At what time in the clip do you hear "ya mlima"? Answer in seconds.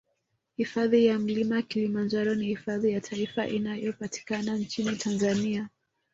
1.05-1.61